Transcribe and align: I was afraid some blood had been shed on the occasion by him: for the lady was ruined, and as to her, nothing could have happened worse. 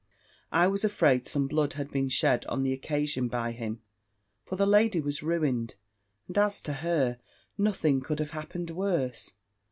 I 0.51 0.65
was 0.67 0.83
afraid 0.83 1.27
some 1.27 1.45
blood 1.45 1.73
had 1.73 1.91
been 1.91 2.09
shed 2.09 2.43
on 2.47 2.63
the 2.63 2.73
occasion 2.73 3.27
by 3.27 3.51
him: 3.51 3.83
for 4.43 4.55
the 4.55 4.65
lady 4.65 4.99
was 4.99 5.21
ruined, 5.21 5.75
and 6.27 6.35
as 6.39 6.59
to 6.61 6.73
her, 6.73 7.19
nothing 7.55 8.01
could 8.01 8.17
have 8.17 8.31
happened 8.31 8.71
worse. 8.71 9.33